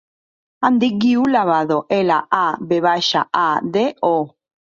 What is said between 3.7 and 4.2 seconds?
de, o.